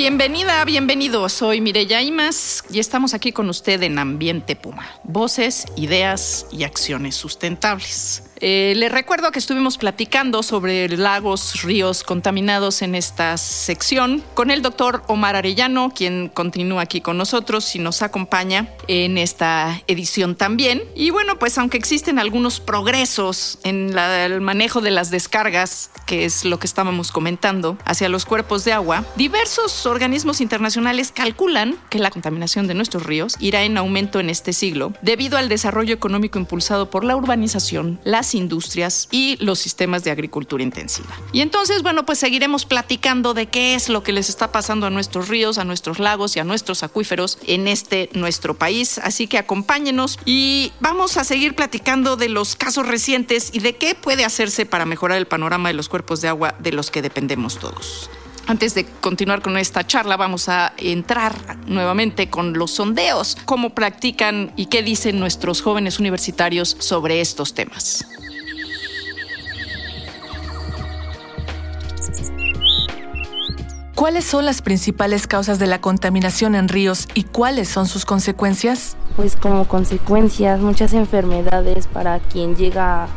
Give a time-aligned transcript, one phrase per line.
[0.00, 1.28] Bienvenida, bienvenido.
[1.28, 4.86] Soy Mireya Imas y estamos aquí con usted en Ambiente Puma.
[5.02, 8.27] Voces, ideas y acciones sustentables.
[8.40, 14.62] Eh, le recuerdo que estuvimos platicando sobre lagos, ríos contaminados en esta sección con el
[14.62, 20.82] doctor Omar Arellano, quien continúa aquí con nosotros y nos acompaña en esta edición también.
[20.94, 26.44] Y bueno, pues aunque existen algunos progresos en el manejo de las descargas, que es
[26.44, 32.10] lo que estábamos comentando, hacia los cuerpos de agua, diversos organismos internacionales calculan que la
[32.10, 36.90] contaminación de nuestros ríos irá en aumento en este siglo debido al desarrollo económico impulsado
[36.90, 41.08] por la urbanización, las industrias y los sistemas de agricultura intensiva.
[41.32, 44.90] Y entonces, bueno, pues seguiremos platicando de qué es lo que les está pasando a
[44.90, 48.98] nuestros ríos, a nuestros lagos y a nuestros acuíferos en este nuestro país.
[48.98, 53.94] Así que acompáñenos y vamos a seguir platicando de los casos recientes y de qué
[53.94, 57.58] puede hacerse para mejorar el panorama de los cuerpos de agua de los que dependemos
[57.58, 58.10] todos.
[58.48, 64.54] Antes de continuar con esta charla, vamos a entrar nuevamente con los sondeos, cómo practican
[64.56, 68.06] y qué dicen nuestros jóvenes universitarios sobre estos temas.
[73.98, 78.96] ¿Cuáles son las principales causas de la contaminación en ríos y cuáles son sus consecuencias?
[79.16, 83.08] Pues como consecuencias muchas enfermedades para quien llega a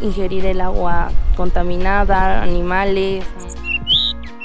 [0.00, 3.24] ingerir el agua contaminada, animales.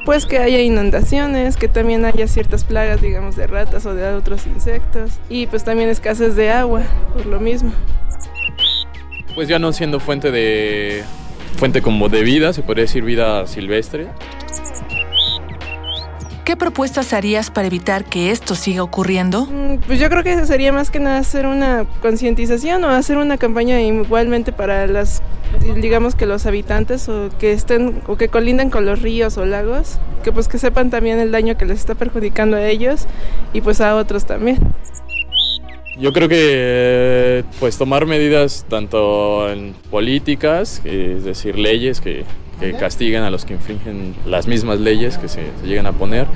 [0.05, 4.45] Pues que haya inundaciones, que también haya ciertas plagas, digamos, de ratas o de otros
[4.45, 7.71] insectos y pues también escasez de agua, por lo mismo.
[9.33, 11.03] Pues ya no siendo fuente de
[11.57, 14.09] fuente como de vida, se podría decir vida silvestre.
[16.51, 19.45] ¿Qué propuestas harías para evitar que esto siga ocurriendo?
[19.45, 23.37] Mm, Pues yo creo que sería más que nada hacer una concientización o hacer una
[23.37, 25.23] campaña igualmente para las,
[25.77, 29.97] digamos que los habitantes o que estén o que colindan con los ríos o lagos,
[30.25, 33.07] que pues que sepan también el daño que les está perjudicando a ellos
[33.53, 34.57] y pues a otros también.
[35.97, 42.25] Yo creo que pues tomar medidas tanto en políticas, que es decir, leyes que,
[42.61, 46.27] que castiguen a los que infringen las mismas leyes que se, se llegan a poner.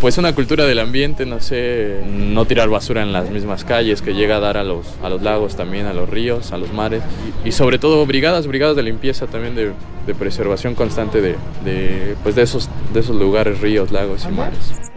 [0.00, 4.14] Pues una cultura del ambiente, no sé, no tirar basura en las mismas calles que
[4.14, 7.02] llega a dar a los, a los lagos también, a los ríos, a los mares.
[7.44, 9.72] Y, y sobre todo brigadas, brigadas de limpieza también de,
[10.06, 14.91] de preservación constante de, de, pues de, esos, de esos lugares, ríos, lagos y mares.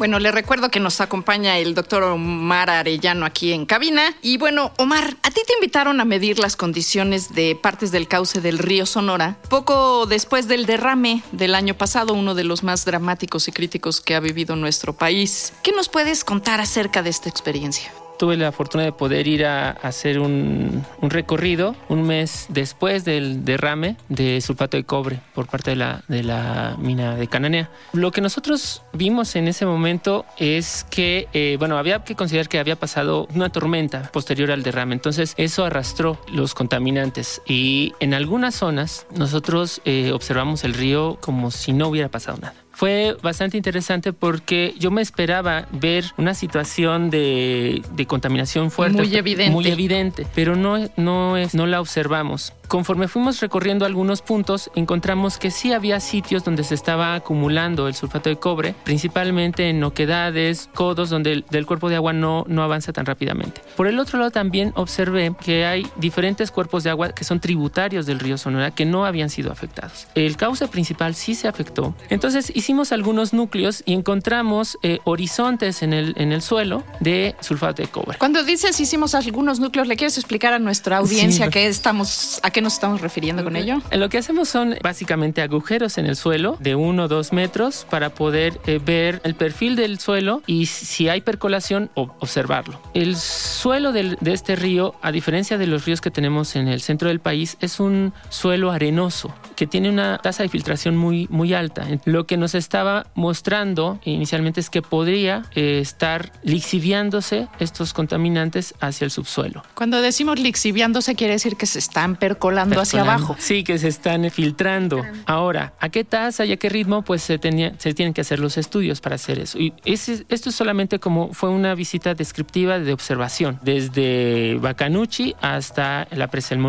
[0.00, 4.16] Bueno, le recuerdo que nos acompaña el doctor Omar Arellano aquí en cabina.
[4.22, 8.40] Y bueno, Omar, a ti te invitaron a medir las condiciones de partes del cauce
[8.40, 13.46] del río Sonora poco después del derrame del año pasado, uno de los más dramáticos
[13.48, 15.52] y críticos que ha vivido nuestro país.
[15.62, 17.92] ¿Qué nos puedes contar acerca de esta experiencia?
[18.20, 23.46] Tuve la fortuna de poder ir a, hacer un, un, recorrido un mes después del
[23.46, 27.70] derrame de sulfato de cobre por parte de la, de la mina de Cananea.
[27.94, 32.58] Lo que nosotros vimos en ese momento es que, eh, bueno, había que considerar que
[32.58, 37.40] había pasado una tormenta posterior al derrame, entonces eso arrastró los contaminantes.
[37.46, 42.54] Y en algunas zonas nosotros eh, observamos el río como si no hubiera pasado nada
[42.80, 48.96] fue bastante interesante porque yo me esperaba ver una situación de, de contaminación fuerte.
[48.96, 49.50] Muy evidente.
[49.50, 52.54] Muy evidente, pero no, no, es, no la observamos.
[52.70, 57.96] Conforme fuimos recorriendo algunos puntos, encontramos que sí había sitios donde se estaba acumulando el
[57.96, 62.62] sulfato de cobre, principalmente en oquedades, codos, donde el del cuerpo de agua no, no
[62.62, 63.60] avanza tan rápidamente.
[63.76, 68.06] Por el otro lado, también observé que hay diferentes cuerpos de agua que son tributarios
[68.06, 70.06] del río Sonora que no habían sido afectados.
[70.14, 71.96] El cauce principal sí se afectó.
[72.08, 77.82] Entonces hicimos algunos núcleos y encontramos eh, horizontes en el, en el suelo de sulfato
[77.82, 78.16] de cobre.
[78.18, 82.50] Cuando dices hicimos algunos núcleos, ¿le quieres explicar a nuestra audiencia sí, qué estamos, a
[82.52, 83.80] qué qué nos estamos refiriendo con ello?
[83.90, 88.10] Lo que hacemos son básicamente agujeros en el suelo de uno o dos metros para
[88.10, 92.78] poder eh, ver el perfil del suelo y si hay percolación, observarlo.
[92.92, 96.82] El suelo del, de este río, a diferencia de los ríos que tenemos en el
[96.82, 101.54] centro del país, es un suelo arenoso que tiene una tasa de filtración muy, muy
[101.54, 101.86] alta.
[102.04, 109.06] Lo que nos estaba mostrando inicialmente es que podría eh, estar lixiviándose estos contaminantes hacia
[109.06, 109.62] el subsuelo.
[109.74, 113.36] Cuando decimos lixiviándose quiere decir que se están percolando, hacia abajo.
[113.38, 115.04] Sí, que se están filtrando.
[115.26, 117.02] Ahora, ¿a qué tasa y a qué ritmo?
[117.02, 119.58] Pues se, tenía, se tienen que hacer los estudios para hacer eso.
[119.58, 126.28] Y esto es solamente como fue una visita descriptiva de observación, desde Bacanuchi hasta la
[126.28, 126.60] presa El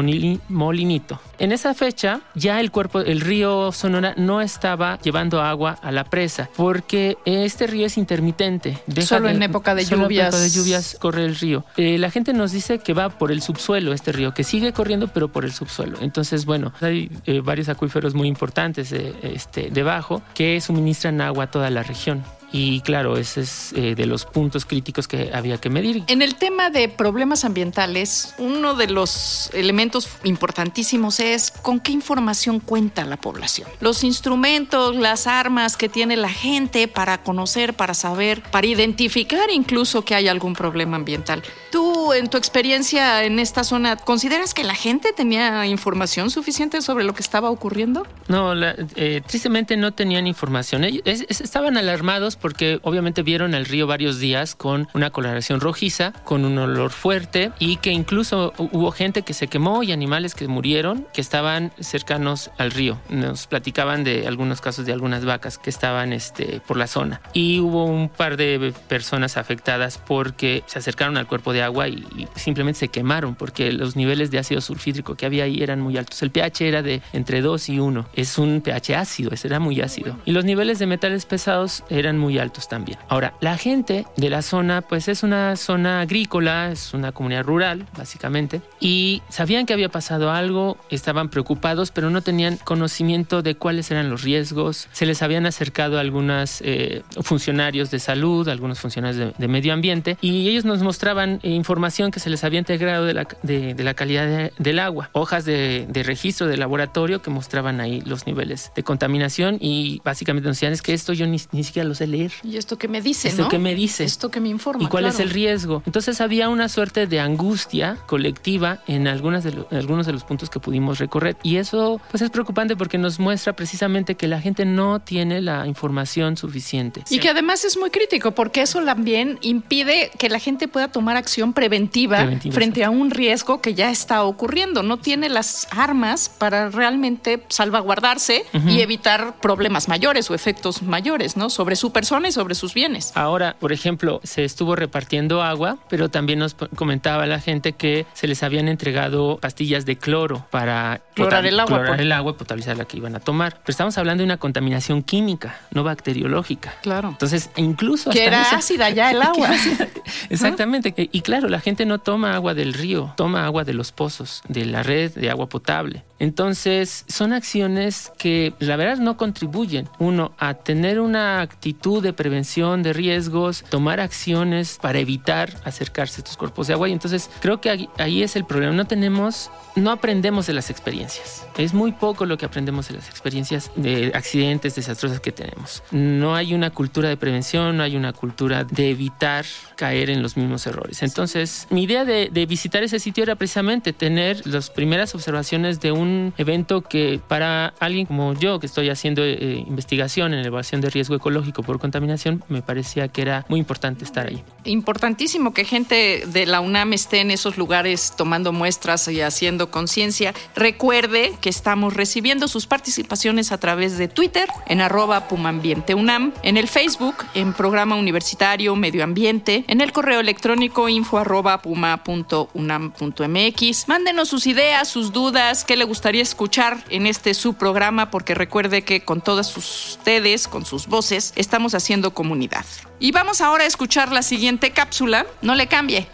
[0.50, 1.20] Molinito.
[1.40, 6.04] En esa fecha ya el cuerpo, el río Sonora no estaba llevando agua a la
[6.04, 8.78] presa porque este río es intermitente.
[9.02, 10.28] solo en época de lluvias.
[10.28, 11.66] En época de lluvias corre el río.
[11.78, 15.08] Eh, la gente nos dice que va por el subsuelo este río, que sigue corriendo
[15.08, 15.71] pero por el subsuelo.
[16.02, 21.52] Entonces, bueno, hay eh, varios acuíferos muy importantes eh, este, debajo que suministran agua a
[21.52, 22.24] toda la región.
[22.52, 26.04] Y claro, ese es eh, de los puntos críticos que había que medir.
[26.08, 32.60] En el tema de problemas ambientales, uno de los elementos importantísimos es con qué información
[32.60, 33.70] cuenta la población.
[33.80, 40.04] Los instrumentos, las armas que tiene la gente para conocer, para saber, para identificar incluso
[40.04, 41.44] que hay algún problema ambiental.
[41.72, 47.06] Tú, en tu experiencia en esta zona, ¿consideras que la gente tenía información suficiente sobre
[47.06, 48.06] lo que estaba ocurriendo?
[48.28, 48.54] No,
[48.96, 50.84] eh, tristemente no tenían información.
[50.84, 56.46] Ellos, estaban alarmados porque obviamente vieron el río varios días con una coloración rojiza, con
[56.46, 61.08] un olor fuerte y que incluso hubo gente que se quemó y animales que murieron
[61.14, 63.00] que estaban cercanos al río.
[63.10, 67.22] Nos platicaban de algunos casos de algunas vacas que estaban este, por la zona.
[67.34, 72.28] Y hubo un par de personas afectadas porque se acercaron al cuerpo de agua y,
[72.36, 76.22] simplemente se quemaron porque los niveles de ácido sulfídrico que había ahí eran muy altos.
[76.22, 78.08] El pH era de entre 2 y 1.
[78.14, 80.18] Es un pH ácido, ese era muy ácido.
[80.26, 82.98] Y los niveles de metales pesados eran muy altos también.
[83.08, 87.86] Ahora, la gente de la zona, pues es una zona agrícola, es una comunidad rural,
[87.98, 93.92] básicamente, y sabían que había pasado algo, estaban preocupados, pero no tenían conocimiento de cuáles
[93.92, 94.88] eran los riesgos.
[94.92, 100.48] Se les habían acercado algunos eh, funcionarios de salud, algunos funcionarios de, medio ambiente, y
[100.48, 104.52] ellos nos mostraban eh, información que se les había integrado de la, de, la calidad
[104.58, 110.02] del agua, hojas de, registro de laboratorio que mostraban ahí los niveles de contaminación y
[110.04, 112.78] básicamente nos decían es que esto yo ni, ni siquiera lo sé leer ¿Y esto
[112.78, 113.28] que me dice?
[113.28, 114.04] Esto que me dice.
[114.04, 114.84] Esto que me informa.
[114.84, 115.84] ¿Y cuál es el riesgo?
[115.86, 120.60] Entonces había una suerte de angustia colectiva en algunas de algunos de los puntos que
[120.60, 121.38] pudimos recorrer.
[121.44, 125.68] Y eso pues es preocupante porque nos muestra precisamente que la gente no tiene la
[125.68, 127.04] información suficiente.
[127.10, 131.18] Y que además es muy crítico porque eso también impide que la gente pueda tomar
[131.18, 134.84] acción preventiva, frente a un riesgo que ya está ocurriendo.
[134.84, 141.50] No tiene las armas para realmente salvaguardarse y evitar problemas mayores o efectos mayores, ¿no?
[141.50, 143.14] Sobre su persona y sobre sus bienes.
[143.16, 148.28] Ahora, por ejemplo, se estuvo repartiendo agua, pero también nos comentaba la gente que se
[148.28, 152.78] les habían entregado pastillas de cloro para clorar el agua, clorar el agua y potabilizar
[152.78, 153.54] la que iban a tomar.
[153.54, 156.74] Pero estamos hablando de una contaminación química, no bacteriológica.
[156.82, 157.10] Claro.
[157.10, 159.50] Entonces, incluso que era ácida ya el agua.
[160.30, 160.94] Exactamente.
[160.98, 164.66] Y claro, la gente no toma agua del río, toma agua de los pozos, de
[164.66, 166.04] la red de agua potable.
[166.22, 172.84] Entonces, son acciones que la verdad no contribuyen, uno, a tener una actitud de prevención
[172.84, 176.90] de riesgos, tomar acciones para evitar acercarse a estos cuerpos de agua.
[176.90, 178.72] Y entonces, creo que ahí, es el problema.
[178.72, 181.48] No tenemos, no aprendemos de las experiencias.
[181.58, 185.82] Es muy poco lo que aprendemos de las experiencias de accidentes desastrosas que tenemos.
[185.90, 189.44] No hay una cultura de prevención, no hay una cultura de evitar
[189.76, 191.02] caer en los mismos errores.
[191.02, 196.11] Entonces, mi idea de, visitar ese sitio era precisamente tener las primeras observaciones de un
[196.38, 201.16] evento que para alguien como yo, que estoy haciendo eh, investigación en evaluación de riesgo
[201.16, 204.44] ecológico por contaminación, me parecía que era muy importante estar ahí.
[204.66, 210.34] Importantísimo que gente de la UNAM esté en esos lugares tomando muestras y haciendo conciencia.
[210.56, 216.68] Recuerde que estamos recibiendo sus participaciones a través de Twitter en arroba UNAM, en el
[216.68, 223.88] Facebook en Programa Universitario Medio Ambiente, en el correo electrónico info arroba puma.unam.mx.
[223.88, 228.34] Mándenos sus ideas, sus dudas, qué le gusta gustaría escuchar en este su programa porque
[228.34, 232.66] recuerde que con todas ustedes, con sus voces, estamos haciendo comunidad.
[233.00, 235.28] Y vamos ahora a escuchar la siguiente cápsula.
[235.44, 236.08] No le cambie.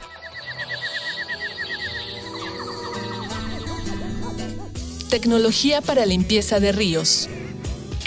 [5.09, 7.29] Tecnología para limpieza de ríos.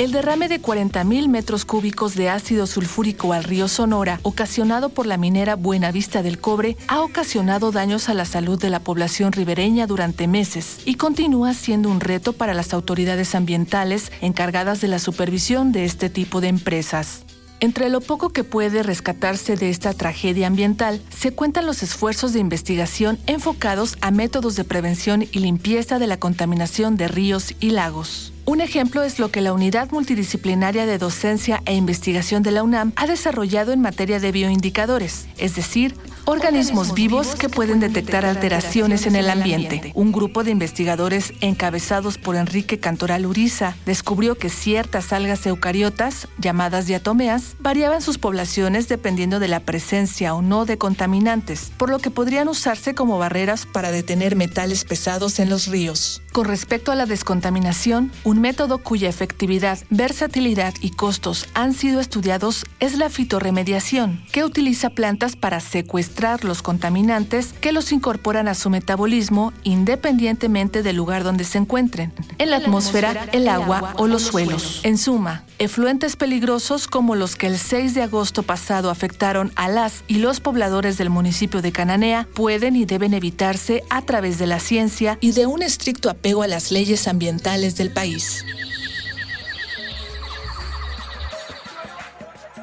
[0.00, 5.19] El derrame de 40.000 metros cúbicos de ácido sulfúrico al río Sonora, ocasionado por la
[5.19, 10.26] minera Buenavista del Cobre, ha ocasionado daños a la salud de la población ribereña durante
[10.26, 15.85] meses y continúa siendo un reto para las autoridades ambientales encargadas de la supervisión de
[15.85, 17.26] este tipo de empresas.
[17.61, 22.40] Entre lo poco que puede rescatarse de esta tragedia ambiental, se cuentan los esfuerzos de
[22.40, 28.29] investigación enfocados a métodos de prevención y limpieza de la contaminación de ríos y lagos.
[28.47, 32.92] Un ejemplo es lo que la Unidad Multidisciplinaria de Docencia e Investigación de la UNAM
[32.97, 35.94] ha desarrollado en materia de bioindicadores, es decir,
[36.30, 39.90] organismos vivos que pueden detectar alteraciones en el ambiente.
[39.94, 46.87] Un grupo de investigadores encabezados por Enrique Cantoral Uriza descubrió que ciertas algas eucariotas, llamadas
[46.87, 52.10] diatomeas, variaban sus poblaciones dependiendo de la presencia o no de contaminantes, por lo que
[52.10, 56.22] podrían usarse como barreras para detener metales pesados en los ríos.
[56.32, 62.64] Con respecto a la descontaminación, un método cuya efectividad, versatilidad y costos han sido estudiados
[62.78, 68.69] es la fitorremediación, que utiliza plantas para secuestrar los contaminantes que los incorporan a su
[68.69, 74.81] metabolismo independientemente del lugar donde se encuentren, en la atmósfera, el agua o los suelos.
[74.83, 80.05] En suma, efluentes peligrosos como los que el 6 de agosto pasado afectaron a las
[80.09, 84.61] y los pobladores del municipio de Cananea pueden y deben evitarse a través de la
[84.61, 88.45] ciencia y de un estricto apego a las leyes ambientales del país.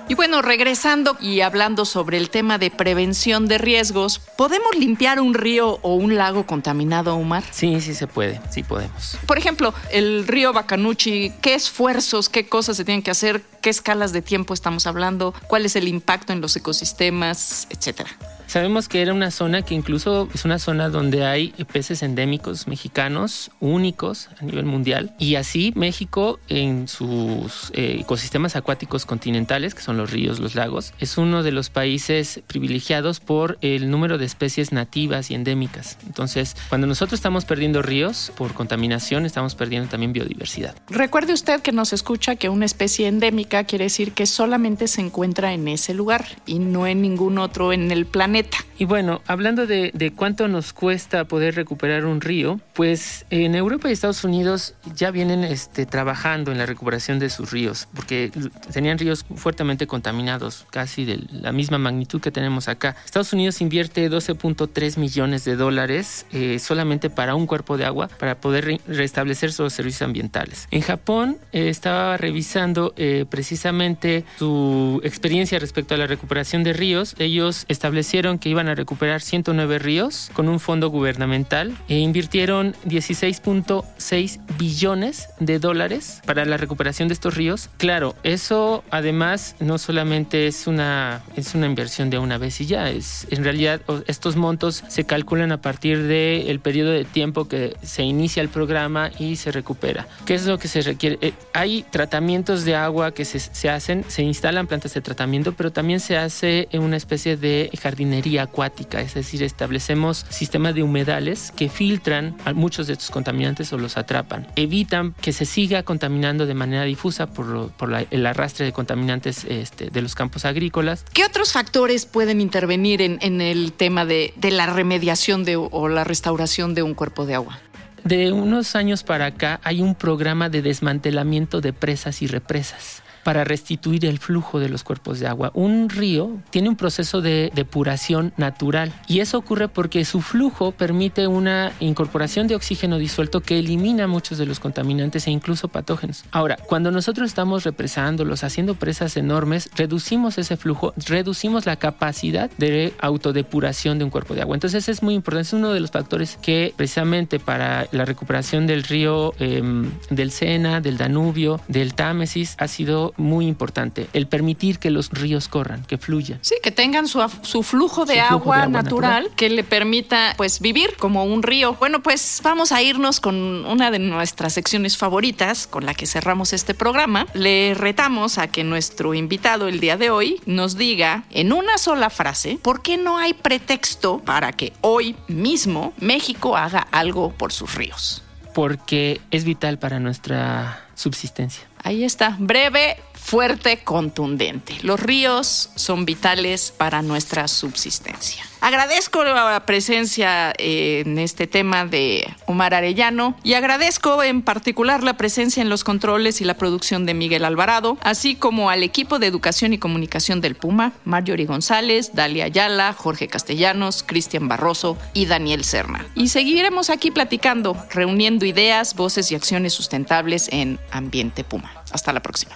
[0.10, 5.34] Y bueno, regresando y hablando sobre el tema de prevención de riesgos, ¿podemos limpiar un
[5.34, 7.44] río o un lago contaminado, Omar?
[7.52, 9.18] Sí, sí se puede, sí podemos.
[9.26, 13.44] Por ejemplo, el río Bacanuchi, ¿qué esfuerzos, qué cosas se tienen que hacer?
[13.62, 15.34] ¿Qué escalas de tiempo estamos hablando?
[15.48, 18.10] ¿Cuál es el impacto en los ecosistemas, etcétera?
[18.48, 23.51] Sabemos que era una zona que incluso es una zona donde hay peces endémicos mexicanos
[23.60, 25.13] únicos a nivel mundial.
[25.20, 30.94] Y así México en sus eh, ecosistemas acuáticos continentales, que son los ríos, los lagos,
[31.00, 35.98] es uno de los países privilegiados por el número de especies nativas y endémicas.
[36.06, 40.74] Entonces, cuando nosotros estamos perdiendo ríos por contaminación, estamos perdiendo también biodiversidad.
[40.89, 45.51] Recuerde usted que nos escucha que una especie endémica quiere decir que solamente se encuentra
[45.54, 48.37] en ese lugar y no en ningún otro en el planeta
[48.77, 53.89] y bueno, hablando de, de, cuánto nos cuesta poder recuperar un río, pues en Europa
[53.89, 58.32] y Estados Unidos ya vienen este, trabajando en la recuperación de sus ríos, porque
[58.72, 62.96] tenían ríos fuertemente contaminados, casi de la misma magnitud que tenemos acá.
[63.03, 68.36] Estados Unidos invierte 12.3 millones de dólares eh, solamente para un cuerpo de agua para
[68.39, 70.67] poder re restablecer sus servicios ambientales.
[70.70, 77.15] En Japón eh, estaba revisando eh, precisamente su experiencia respecto a la recuperación de ríos.
[77.17, 84.39] Ellos establecieron que iban a recuperar 109 ríos con un fondo gubernamental e invirtieron 16.6
[84.57, 87.69] billones de dólares para la recuperación de estos ríos.
[87.77, 92.89] Claro, eso además no solamente es una, es una inversión de una vez y ya,
[92.89, 97.75] es en realidad estos montos se calculan a partir del el periodo de tiempo que
[97.81, 100.07] se inicia el programa y se recupera.
[100.25, 101.17] ¿Qué es lo que se requiere?
[101.22, 105.72] Eh, hay tratamientos de agua que se, se hacen, se instalan plantas de tratamiento, pero
[105.72, 111.69] también se hace una especie de jardinería acuática, es decir, establecemos sistemas de humedales que
[111.69, 114.47] filtran a muchos de estos contaminantes o los atrapan.
[114.55, 119.45] Evitan que se siga contaminando de manera difusa por, por la, el arrastre de contaminantes
[119.45, 121.05] este, de los campos agrícolas.
[121.13, 125.88] ¿Qué otros factores pueden intervenir en, en el tema de, de la remediación de, o
[125.88, 127.59] la restauración de un cuerpo de agua?
[128.03, 133.43] De unos años para acá hay un programa de desmantelamiento de presas y represas para
[133.43, 135.51] restituir el flujo de los cuerpos de agua.
[135.53, 141.27] Un río tiene un proceso de depuración natural y eso ocurre porque su flujo permite
[141.27, 146.24] una incorporación de oxígeno disuelto que elimina muchos de los contaminantes e incluso patógenos.
[146.31, 152.93] Ahora, cuando nosotros estamos represándolos, haciendo presas enormes, reducimos ese flujo, reducimos la capacidad de
[153.01, 154.55] autodepuración de un cuerpo de agua.
[154.55, 158.84] Entonces es muy importante, es uno de los factores que precisamente para la recuperación del
[158.84, 159.62] río eh,
[160.10, 165.47] del Sena, del Danubio, del Támesis, ha sido muy importante, el permitir que los ríos
[165.47, 166.39] corran, que fluyan.
[166.41, 169.50] Sí, que tengan su, su, flujo, de, su agua flujo de, agua natural, natural que
[169.50, 171.74] le permita pues vivir como un río.
[171.75, 176.53] Bueno, pues vamos a irnos con una de nuestras secciones favoritas con la que cerramos
[176.53, 177.27] este programa.
[177.33, 182.09] Le retamos a que nuestro invitado el día de hoy nos diga en una sola
[182.09, 187.75] frase por qué no hay pretexto para que hoy mismo México haga algo por sus
[187.75, 188.24] ríos.
[188.58, 191.68] Porque es vital para nuestra subsistencia.
[191.84, 194.77] Ahí está, breve, fuerte, contundente.
[194.84, 198.46] Los ríos son vitales para nuestra subsistencia.
[198.62, 205.17] Agradezco la presencia eh, en este tema de Omar Arellano y agradezco en particular la
[205.17, 209.27] presencia en los controles y la producción de Miguel Alvarado, así como al equipo de
[209.27, 215.65] educación y comunicación del Puma, Marjorie González, Dalia Ayala, Jorge Castellanos, Cristian Barroso y Daniel
[215.65, 216.07] Serna.
[216.15, 221.84] Y seguiremos aquí platicando, reuniendo ideas, voces y acciones sustentables en Ambiente Puma.
[221.91, 222.55] Hasta la próxima.